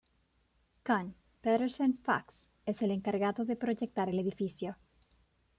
[0.83, 1.13] Kohn
[1.43, 4.79] Pedersen Fox es el encargado de proyectar el edificio.